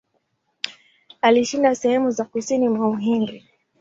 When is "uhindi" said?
2.89-3.43